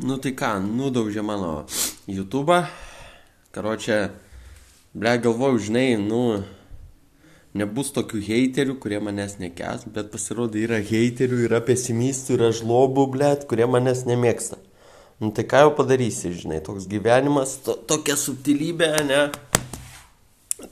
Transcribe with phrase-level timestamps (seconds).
[0.00, 1.66] Nu tai ką, nudaužė mano
[2.08, 2.62] YouTube.
[3.52, 3.98] Karočią,
[4.96, 6.40] ble, galvoju, žinai, nu,
[7.52, 13.34] nebus tokių heiterių, kurie manęs nekes, bet pasirodo yra heiterių, yra pesimistų, yra žlobų, ble,
[13.50, 14.56] kurie manęs nemėgsta.
[15.20, 19.20] Nu tai ką jau padarysi, žinai, toks gyvenimas, to, tokia subtilybė, ne?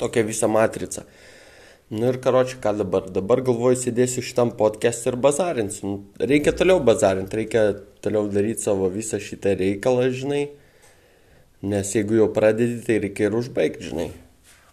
[0.00, 1.04] Tokia visa matrica.
[1.90, 3.08] Nu ir karočią, ką dabar?
[3.10, 5.86] Dabar galvoju, sėdėsiu šitam podcast ir bazarinsiu.
[5.88, 7.62] Nu, reikia toliau bazarinti, reikia
[8.04, 10.44] toliau daryti savo visą šitą reikalą, žinai.
[11.66, 14.06] Nes jeigu jau pradedi, tai reikia ir užbaigti, žinai.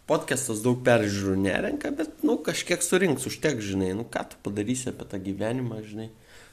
[0.05, 3.95] Podcastas daug peržiūrų nerenka, bet, nu, kažkiek surinks, užtek, žinai.
[3.97, 6.11] Nu, ką tu padarysi apie tą gyvenimą, žinai.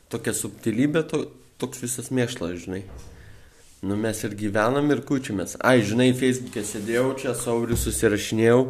[0.08, 1.26] Tokia subtilybė, to,
[1.60, 2.86] toks visas mėšlas, žinai.
[3.84, 5.58] Nu, mes ir gyvenam ir kučiamės.
[5.60, 8.64] Ai, žinai, Facebook'e sėdėjau čia, sauriu susirašinėjau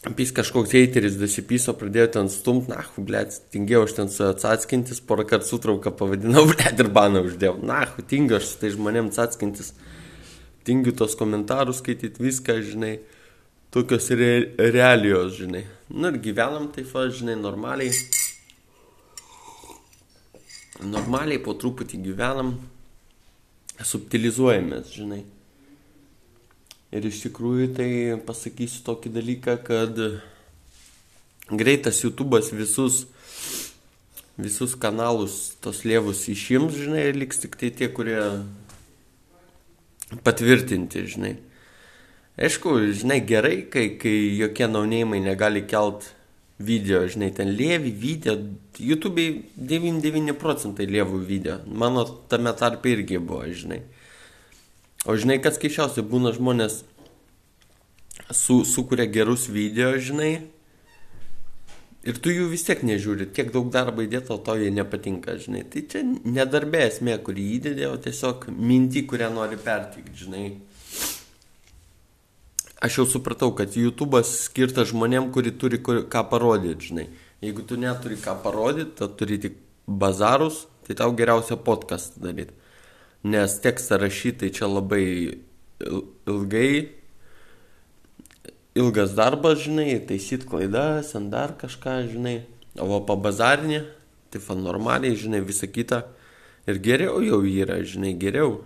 [0.00, 5.26] Pys kažkoks heiteris dasipyso, pradėjo ten stumt, na, blėt, tingėjau aš ten su atsatkintis, porą
[5.28, 7.58] kartų sutrauką pavadinau, blėt, ir baną uždėjau.
[7.68, 9.74] Na, tingiu aš su tai žmonėm atsatkintis,
[10.64, 12.94] tingiu tos komentarus skaityti, viską, žinai,
[13.76, 14.30] tokios re
[14.72, 15.66] realijos, žinai.
[15.92, 17.92] Na ir gyvenam taip, va, žinai, normaliai.
[20.80, 22.54] Normaliai po truputį gyvenam,
[23.84, 25.20] subtilizuojamės, žinai.
[26.90, 27.90] Ir iš tikrųjų tai
[28.26, 29.98] pasakysiu tokį dalyką, kad
[31.50, 33.04] greitas YouTube'as visus,
[34.34, 38.18] visus kanalus, tos lievus išims, žinai, ir liks tik tai tie, kurie
[40.26, 41.36] patvirtinti, žinai.
[42.40, 46.08] Aišku, žinai, gerai, kai, kai jokie naunėjimai negali kelt
[46.58, 48.34] video, žinai, ten lievi video,
[48.80, 53.84] YouTube'ai 99 procentai lievų video, mano tame tarpe irgi buvo, žinai.
[55.08, 56.82] O žinai, kas keišiausia, būna žmonės
[58.36, 60.42] su, sukuria gerus video, žinai,
[62.04, 65.64] ir tu jų vis tiek nežiūri, tiek daug darbo įdėto, to jie nepatinka, žinai.
[65.72, 70.44] Tai čia nedarbė esmė, kurį įdėdė, o tiesiog mintį, kurią nori pertikti, žinai.
[72.84, 77.08] Aš jau supratau, kad YouTube'as skirtas žmonėm, kuri turi kur, ką parodyti, žinai.
[77.40, 79.56] Jeigu tu neturi ką parodyti, tu turi tik
[79.88, 82.59] bazarus, tai tau geriausia podcast daryti
[83.24, 85.38] nes tekstą rašyti čia labai
[86.28, 86.88] ilgai,
[88.74, 92.40] ilgas darbas, žinai, taisyt klaidas, ant dar kažką, žinai,
[92.80, 93.82] o pabazarinė,
[94.30, 96.04] tai fa normaliai, žinai, visa kita.
[96.68, 98.60] Ir geriau jau yra, žinai, geriau.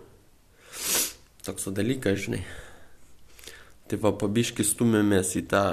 [1.47, 2.43] Toks dalykas, žinai.
[3.89, 5.65] Tai va, pabiškis stumėmės į tą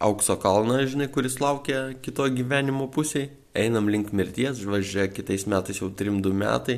[0.00, 3.30] aukso kalną, žinai, kuris laukia kito gyvenimo pusėje.
[3.50, 6.76] Einam link mirties, žvažė, kitais metais jau 3-2 metai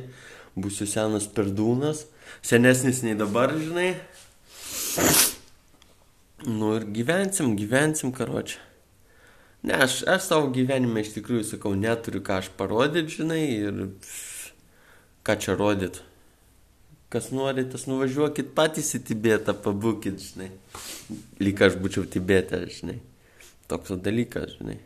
[0.56, 2.06] būsiu senas perdūnas,
[2.44, 3.94] senesnis nei dabar, žinai.
[6.44, 8.60] Nu ir gyvensim, gyvensim, karočią.
[9.62, 13.84] Ne, aš, aš savo gyvenime iš tikrųjų sakau, neturiu ką aš parodyti, žinai, ir
[15.22, 16.02] ką čia rodyti.
[17.12, 20.48] Kas nori, tas nuvažiuokit patys į Tibetą, pabūkit, žinai.
[21.44, 22.98] Lyg aš būčiau Tibetė, žinai.
[23.70, 24.78] Toks dalykas, žinai.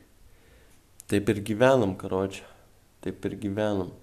[1.06, 2.44] Taip ir gyvenam, karočią.
[3.06, 3.94] Taip ir gyvenam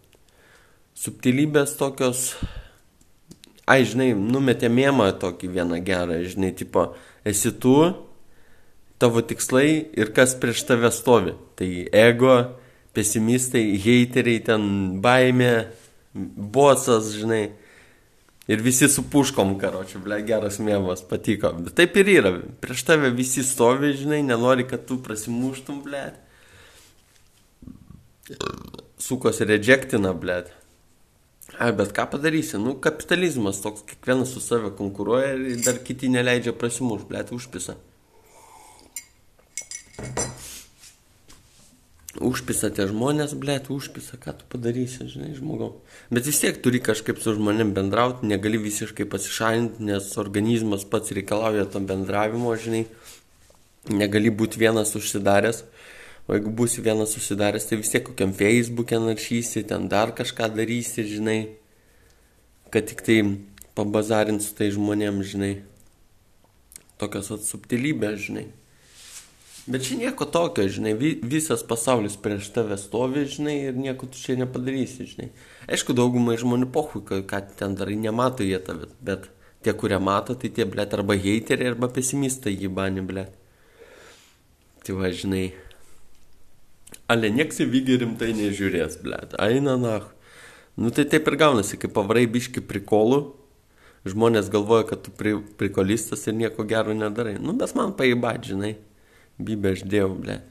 [0.97, 2.33] subtilybės tokios,
[3.67, 6.91] ai, žinai, numetė mėmą tokį vieną gerą, žinai, tipo,
[7.27, 7.77] esi tu,
[9.03, 11.33] tavo tikslai ir kas prieš tave stovi.
[11.59, 12.35] Tai ego,
[12.95, 14.63] pesimistai, heiteriai, ten
[15.03, 15.53] baimė,
[16.13, 17.43] bosas, žinai.
[18.51, 21.53] Ir visi su puškom, karočiui, ble, geras mėmas, patiko.
[21.63, 22.33] Bet taip ir yra.
[22.63, 26.03] Prieš tave visi stovi, žinai, nenori, kad tu prasimuštum, ble.
[29.03, 30.41] Sukos rejectina, ble.
[31.51, 36.55] Ai, bet ką padarysi, nu kapitalizmas toks, kiekvienas su save konkuruoja ir dar kiti neleidžia
[36.57, 37.75] prasimuš, blėt, užpisa.
[42.23, 45.71] Užpisa tie žmonės, blėt, užpisa, ką tu padarysi, žinai, žmogau.
[46.13, 51.67] Bet vis tiek turi kažkaip su žmonėm bendrauti, negali visiškai pasišalinti, nes organizmas pats reikalauja
[51.73, 52.85] to bendravimo, žinai.
[53.91, 55.65] Negali būti vienas užsidaręs.
[56.23, 61.03] O jeigu būsi vienas susidaręs, tai vis tiek kokiam Facebook'e naršysi, ten dar kažką darysi,
[61.09, 61.39] žinai,
[62.71, 63.17] kad tik tai
[63.75, 65.53] pabazarint su tai žmonėm, žinai.
[67.01, 68.45] Tokios subtilybės, žinai.
[69.63, 74.35] Bet čia nieko tokio, žinai, visas pasaulis prieš tave stovi, žinai, ir nieko tu čia
[74.39, 75.29] nepadarysi, žinai.
[75.71, 79.29] Aišku, daugumai žmonių pohui, ką ten darai, nemato jie tave, bet
[79.63, 83.31] tie, kurie mato, tai tie, blėt, arba heiteriai, arba pesimistai jį bani, blėt.
[84.83, 85.45] Tai va, žinai,
[87.11, 90.09] ale nieks į vygį rimtai nežiūrės, blėt, eina nach.
[90.79, 93.19] Nu tai taip ir gaunasi, kai pavarai biški prikolų,
[94.09, 97.35] žmonės galvoja, kad tu pri, prikolistas ir nieko gero nedarai.
[97.39, 98.73] Nu, bet man paėbat, žinai,
[99.37, 100.49] bybė aš dėjau, blėt.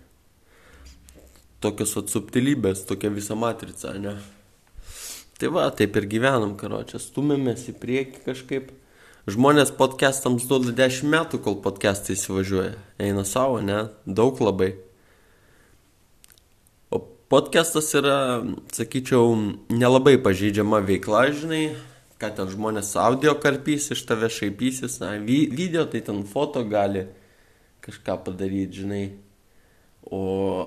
[1.63, 4.17] Tokios atsubtilybės, tokia visa matrica, ne?
[5.39, 8.71] Tai va, taip ir gyvenam, karo, čia stumėmės į priekį kažkaip.
[9.31, 12.75] Žmonės podcastams duoda 10 metų, kol podcastai įsivažiuoja.
[13.03, 13.85] Eina savo, ne?
[14.07, 14.73] Daug labai.
[17.33, 18.45] Podcastas yra,
[18.77, 19.31] sakyčiau,
[19.73, 21.63] nelabai pažeidžiama veikla, žinai,
[22.21, 27.07] ką ten žmonės audio karpys, iš tave šaipysis, na, video tai ten foto gali
[27.89, 29.07] kažką padaryti, žinai.
[30.05, 30.21] O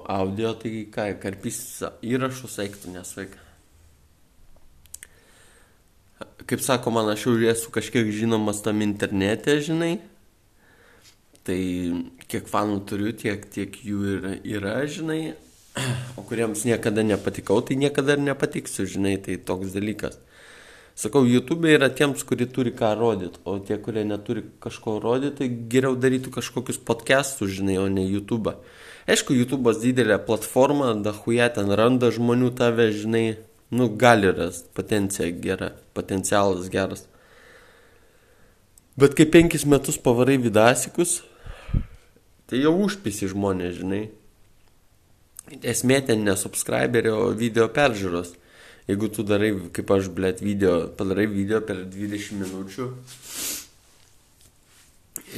[0.09, 1.61] audio tai ką, karpys
[2.01, 3.45] įrašus eiktų nesveika.
[6.49, 9.99] Kaip sako man, aš jau esu kažkiek žinomas tam internete, žinai.
[11.45, 11.63] Tai
[12.25, 15.35] kiek fanų turiu, tiek, tiek jų yra, yra, žinai.
[16.17, 20.19] O kuriems niekada nepatikau, tai niekada ir nepatiksiu, žinai, tai toks dalykas.
[20.95, 25.49] Sakau, YouTube yra tiems, kurie turi ką rodyti, o tie, kurie neturi kažko rodyti, tai
[25.71, 28.53] geriau darytų kažkokius podcastus, žinai, o ne YouTube.
[29.11, 33.25] Aišku, YouTube'as didelė platforma, dahuja ten randa žmonių tave, žinai,
[33.75, 37.03] nu, gali rast, potencija gera, potencialas geras.
[38.95, 41.17] Bet kai penkis metus pavarai vidasikus,
[42.47, 44.05] tai jau užpisi žmonės, žinai.
[45.61, 48.33] Esmė ten ne subscriberio video peržiūros
[48.87, 52.89] jeigu tu darai, kaip aš, blėt, video, padarai video per 20 minučių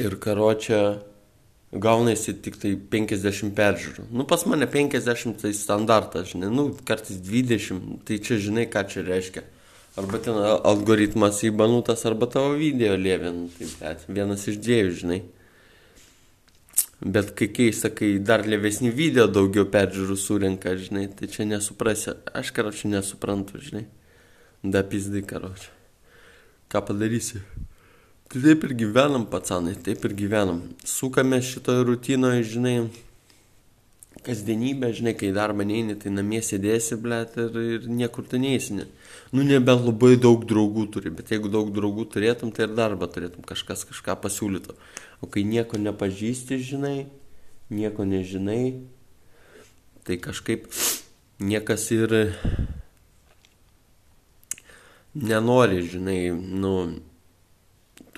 [0.04, 0.82] ir karočią
[1.72, 4.08] gaunasi tik tai 50 peržiūrų.
[4.12, 9.04] Nu, pas mane 50 tai standartas, žinai, nu, kartais 20, tai čia žinai, ką čia
[9.08, 9.44] reiškia.
[9.98, 15.22] Arba ten algoritmas įbanutas, arba tavo video lievin, tai bet vienas iš dviejų, žinai.
[17.02, 22.16] Bet kai keista, kai dar lėvesnį video daugiau peržiūrų surinka, žinai, tai čia nesuprasi.
[22.34, 23.86] Aš, karočiui, nesuprantu, žinai.
[24.66, 25.76] Da pizdai, karočiui.
[26.74, 27.44] Ką padarysi?
[28.28, 30.64] Tai taip ir gyvenam, pacanai, taip ir gyvenam.
[30.84, 32.80] Sukame šitoje rutinoje, žinai,
[34.24, 38.86] kasdienybę, žinai, kai darbą neini, tai namie sėdėsi, blėt, ir, ir niekur tu neįsi.
[39.36, 43.46] Nu, nebent labai daug draugų turi, bet jeigu daug draugų turėtum, tai ir darbą turėtum,
[43.48, 44.78] kažkas kažką pasiūlytų.
[45.22, 47.08] O kai nieko nepažįsti, žinai,
[47.74, 48.78] nieko nežinai,
[50.08, 50.70] tai kažkaip
[51.44, 52.16] niekas ir
[55.18, 56.74] nenori, žinai, nu,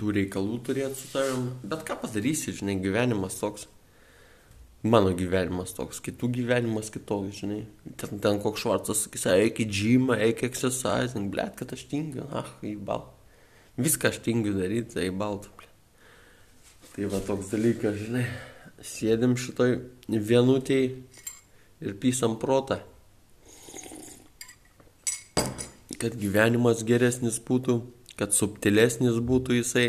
[0.00, 1.50] tų reikalų turėti su tavim.
[1.64, 3.66] Bet ką padarysi, žinai, gyvenimas toks.
[4.80, 7.64] Mano gyvenimas toks, kitų gyvenimas kitoks, žinai.
[8.00, 12.48] Ten, ten koks švarcas sakys, eik į džymą, eik exercising, blėt, kad aš tingiu, ah,
[12.64, 13.12] į baltą.
[13.80, 15.52] Viską aš tingiu daryti, tai baltą.
[16.94, 18.24] Tai va toks dalykas, žinai,
[18.80, 19.76] sėdim šitoj
[20.08, 20.88] vienutėj
[21.84, 22.80] ir pysam protą.
[26.00, 27.82] Kad gyvenimas geresnis būtų,
[28.16, 29.88] kad subtilesnis būtų jisai.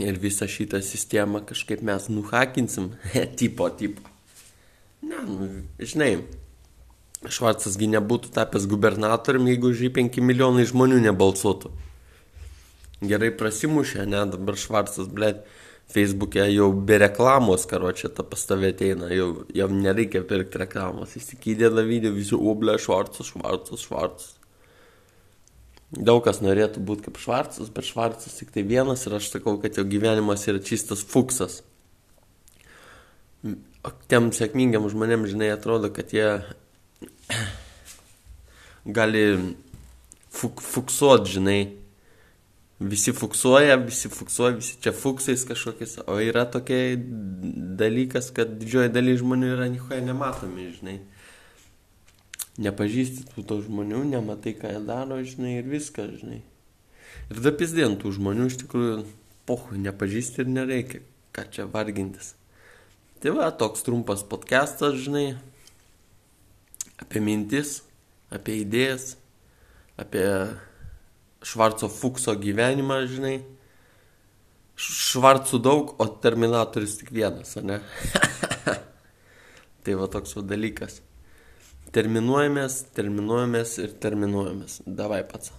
[0.00, 2.94] Ir visą šitą sistemą kažkaip mes nuhakinsim.
[3.40, 4.06] tipo, tipo.
[5.02, 5.48] Ne, nu,
[5.82, 6.14] žinai,
[7.22, 11.70] Švarcasgi nebūtų tapęs gubernatoriumi, jeigu už jį 5 milijonai žmonių nebalsuotų
[13.06, 15.42] gerai prasimušė, ne, dabar Švarcas, blėt,
[15.92, 21.16] Facebook'e jau be reklamos, karo čia ta pas tave ateina, jau jam nereikia pirkti reklamos,
[21.18, 24.30] įsikydė tą video, visi, o blė, Švarcas, Švarcas, Švarcas.
[25.92, 29.76] Daug kas norėtų būti kaip Švarcas, bet Švarcas tik tai vienas ir aš sakau, kad
[29.76, 31.60] jo gyvenimas yra čistas fuksas.
[34.08, 36.40] Tiem sėkmingiam žmonėm, žinai, atrodo, kad jie
[38.98, 39.24] gali
[40.32, 41.60] fuk, fuksuot, žinai,
[42.80, 46.96] visi fuksuoja, visi fuksuoja, visi čia fuksais kažkokiais, o yra tokia
[47.78, 50.98] dalykas, kad didžioji dalis žmonių yra nihoje nematomi, žinai.
[52.60, 56.42] Nepažįsti tų to žmonių, nematai, ką jie daro, žinai, ir viskas, žinai.
[57.32, 58.96] Ir da pizdien tų žmonių iš tikrųjų,
[59.48, 61.00] pohui, nepažįsti ir nereikia,
[61.32, 62.34] ką čia vargintis.
[63.24, 65.38] Tai va, toks trumpas podcastas, žinai,
[67.00, 67.80] apie mintis,
[68.28, 69.14] apie idėjas,
[69.96, 70.26] apie
[71.42, 73.36] Švarco Fukso gyvenimą, žinai.
[74.82, 77.80] Švarcų daug, o Terminatorius tik vienas, ne?
[79.84, 81.00] tai va toks va dalykas.
[81.92, 84.78] Terminuojamės, terminuojamės ir terminuojamės.
[84.86, 85.52] Davai, pats.